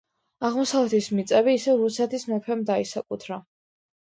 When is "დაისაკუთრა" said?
2.71-3.39